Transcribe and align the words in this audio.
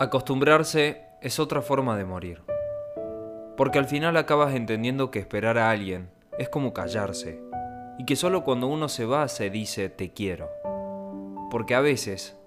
Acostumbrarse 0.00 1.02
es 1.20 1.40
otra 1.40 1.60
forma 1.60 1.96
de 1.96 2.04
morir. 2.04 2.42
Porque 3.56 3.80
al 3.80 3.86
final 3.86 4.16
acabas 4.16 4.54
entendiendo 4.54 5.10
que 5.10 5.18
esperar 5.18 5.58
a 5.58 5.70
alguien 5.70 6.08
es 6.38 6.48
como 6.48 6.72
callarse, 6.72 7.42
y 7.98 8.04
que 8.04 8.14
solo 8.14 8.44
cuando 8.44 8.68
uno 8.68 8.88
se 8.88 9.06
va 9.06 9.26
se 9.26 9.50
dice 9.50 9.88
te 9.88 10.12
quiero. 10.12 10.50
Porque 11.50 11.74
a 11.74 11.80
veces 11.80 12.38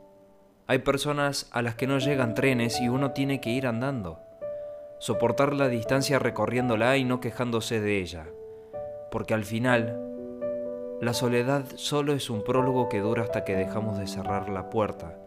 hay 0.65 0.79
personas 0.79 1.49
a 1.51 1.61
las 1.61 1.75
que 1.75 1.87
no 1.87 1.97
llegan 1.97 2.35
trenes 2.35 2.79
y 2.79 2.87
uno 2.87 3.11
tiene 3.11 3.41
que 3.41 3.49
ir 3.49 3.67
andando, 3.67 4.21
soportar 4.99 5.51
la 5.51 5.67
distancia 5.67 6.19
recorriéndola 6.19 6.95
y 6.95 7.03
no 7.03 7.19
quejándose 7.19 7.81
de 7.81 7.99
ella. 7.99 8.27
Porque 9.11 9.33
al 9.33 9.43
final, 9.43 9.99
la 11.01 11.13
soledad 11.13 11.65
solo 11.75 12.13
es 12.13 12.29
un 12.29 12.45
prólogo 12.45 12.87
que 12.87 13.01
dura 13.01 13.23
hasta 13.23 13.43
que 13.43 13.57
dejamos 13.57 13.99
de 13.99 14.07
cerrar 14.07 14.47
la 14.47 14.69
puerta 14.69 15.17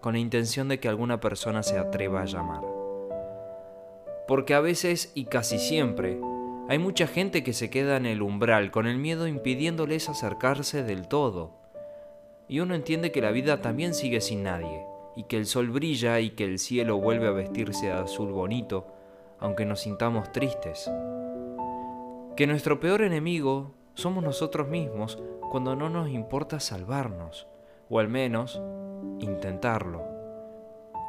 con 0.00 0.14
la 0.14 0.18
intención 0.18 0.68
de 0.68 0.80
que 0.80 0.88
alguna 0.88 1.20
persona 1.20 1.62
se 1.62 1.78
atreva 1.78 2.22
a 2.22 2.26
llamar. 2.26 2.62
Porque 4.26 4.54
a 4.54 4.60
veces 4.60 5.12
y 5.14 5.24
casi 5.26 5.58
siempre 5.58 6.18
hay 6.70 6.78
mucha 6.78 7.08
gente 7.08 7.42
que 7.42 7.52
se 7.52 7.68
queda 7.68 7.96
en 7.96 8.06
el 8.06 8.22
umbral 8.22 8.70
con 8.70 8.86
el 8.86 8.96
miedo 8.96 9.26
impidiéndoles 9.26 10.08
acercarse 10.08 10.84
del 10.84 11.08
todo. 11.08 11.50
Y 12.46 12.60
uno 12.60 12.76
entiende 12.76 13.10
que 13.10 13.20
la 13.20 13.32
vida 13.32 13.60
también 13.60 13.92
sigue 13.92 14.20
sin 14.20 14.44
nadie, 14.44 14.86
y 15.16 15.24
que 15.24 15.36
el 15.36 15.46
sol 15.46 15.70
brilla 15.70 16.20
y 16.20 16.30
que 16.30 16.44
el 16.44 16.60
cielo 16.60 16.96
vuelve 16.98 17.26
a 17.26 17.32
vestirse 17.32 17.86
de 17.86 17.92
azul 17.94 18.30
bonito, 18.30 18.86
aunque 19.40 19.64
nos 19.64 19.80
sintamos 19.80 20.30
tristes. 20.30 20.88
Que 22.36 22.46
nuestro 22.46 22.78
peor 22.78 23.02
enemigo 23.02 23.74
somos 23.94 24.22
nosotros 24.22 24.68
mismos 24.68 25.18
cuando 25.50 25.74
no 25.74 25.90
nos 25.90 26.08
importa 26.08 26.60
salvarnos, 26.60 27.48
o 27.88 27.98
al 27.98 28.08
menos 28.08 28.62
intentarlo. 29.18 30.02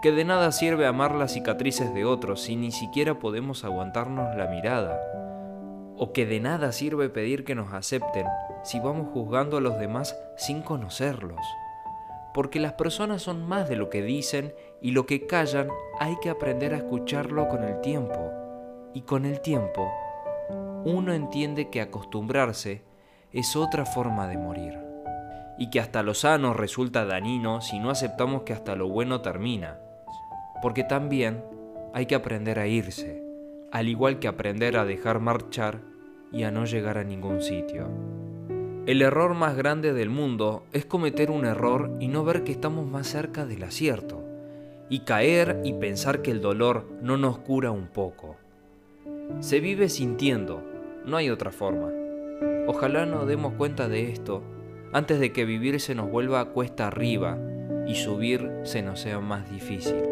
Que 0.02 0.12
de 0.12 0.26
nada 0.26 0.52
sirve 0.52 0.88
amar 0.88 1.14
las 1.14 1.34
cicatrices 1.34 1.94
de 1.94 2.06
otros 2.06 2.42
si 2.42 2.56
ni 2.56 2.72
siquiera 2.72 3.20
podemos 3.20 3.64
aguantarnos 3.64 4.36
la 4.36 4.48
mirada. 4.48 5.00
O 5.96 6.12
que 6.14 6.26
de 6.26 6.40
nada 6.40 6.72
sirve 6.72 7.10
pedir 7.10 7.44
que 7.44 7.54
nos 7.54 7.74
acepten 7.74 8.26
si 8.64 8.80
vamos 8.80 9.10
juzgando 9.14 9.58
a 9.58 9.62
los 9.62 9.78
demás 9.78 10.18
sin 10.38 10.64
conocerlos. 10.64 11.40
Porque 12.34 12.60
las 12.60 12.74
personas 12.74 13.22
son 13.22 13.48
más 13.48 13.70
de 13.70 13.76
lo 13.76 13.90
que 13.90 14.02
dicen 14.02 14.56
y 14.82 14.92
lo 14.92 15.06
que 15.06 15.28
callan 15.28 15.68
hay 16.00 16.16
que 16.22 16.30
aprender 16.30 16.74
a 16.74 16.78
escucharlo 16.78 17.48
con 17.48 17.64
el 17.64 17.80
tiempo. 17.82 18.32
Y 18.94 19.02
con 19.02 19.26
el 19.26 19.42
tiempo, 19.42 19.92
uno 20.84 21.14
entiende 21.14 21.70
que 21.70 21.82
acostumbrarse 21.82 22.84
es 23.32 23.56
otra 23.56 23.86
forma 23.86 24.28
de 24.28 24.38
morir 24.38 24.91
y 25.62 25.68
que 25.68 25.80
hasta 25.80 26.02
lo 26.02 26.16
sano 26.16 26.56
resulta 26.56 27.06
dañino 27.06 27.62
si 27.62 27.78
no 27.78 27.92
aceptamos 27.92 28.42
que 28.42 28.52
hasta 28.52 28.76
lo 28.76 28.90
bueno 28.90 29.22
termina. 29.22 29.78
Porque 30.60 30.84
también 30.84 31.44
hay 31.94 32.08
que 32.08 32.16
aprender 32.16 32.58
a 32.58 32.66
irse, 32.66 33.24
al 33.72 33.88
igual 33.88 34.18
que 34.18 34.28
aprender 34.28 34.76
a 34.76 34.86
dejar 34.86 35.20
marchar 35.20 35.82
y 36.32 36.46
a 36.46 36.52
no 36.52 36.66
llegar 36.66 36.98
a 36.98 37.04
ningún 37.04 37.44
sitio. 37.44 37.90
El 38.88 39.04
error 39.04 39.36
más 39.36 39.56
grande 39.56 39.94
del 39.94 40.10
mundo 40.10 40.66
es 40.74 40.86
cometer 40.86 41.30
un 41.30 41.46
error 41.46 41.96
y 42.00 42.08
no 42.08 42.24
ver 42.24 42.44
que 42.44 42.54
estamos 42.54 42.88
más 42.88 43.06
cerca 43.06 43.46
del 43.46 43.62
acierto, 43.62 44.26
y 44.90 45.02
caer 45.02 45.62
y 45.64 45.74
pensar 45.74 46.24
que 46.24 46.32
el 46.32 46.42
dolor 46.42 46.90
no 47.04 47.18
nos 47.18 47.38
cura 47.38 47.70
un 47.70 47.86
poco. 47.86 48.36
Se 49.42 49.60
vive 49.60 49.90
sintiendo, 49.90 50.64
no 51.06 51.18
hay 51.18 51.30
otra 51.30 51.52
forma. 51.52 51.92
Ojalá 52.66 53.06
nos 53.06 53.28
demos 53.28 53.54
cuenta 53.54 53.88
de 53.88 54.12
esto 54.12 54.42
antes 54.94 55.20
de 55.20 55.32
que 55.32 55.46
vivir 55.46 55.80
se 55.80 55.96
nos 55.96 56.10
vuelva 56.10 56.52
cuesta 56.52 56.88
arriba 56.88 57.38
y 57.88 57.96
subir 57.96 58.52
se 58.64 58.82
nos 58.82 59.00
sea 59.00 59.20
más 59.20 59.50
difícil. 59.50 60.04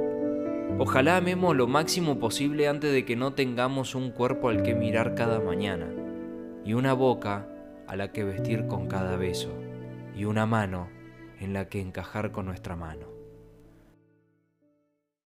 Ojalá 0.78 1.18
amemos 1.18 1.56
lo 1.56 1.68
máximo 1.68 2.20
posible 2.20 2.68
antes 2.68 2.92
de 2.94 3.04
que 3.04 3.16
no 3.16 3.34
tengamos 3.34 3.96
un 3.96 4.12
cuerpo 4.12 4.50
al 4.50 4.64
que 4.64 4.76
mirar 4.76 5.16
cada 5.16 5.40
mañana, 5.40 5.88
y 6.64 6.74
una 6.74 6.94
boca 6.94 7.48
a 7.88 7.96
la 7.96 8.12
que 8.12 8.24
vestir 8.24 8.68
con 8.68 8.88
cada 8.88 9.18
beso, 9.18 9.52
y 10.16 10.26
una 10.26 10.46
mano 10.46 10.90
en 11.40 11.54
la 11.54 11.68
que 11.68 11.82
encajar 11.82 12.32
con 12.32 12.46
nuestra 12.46 12.76
mano. 12.76 13.19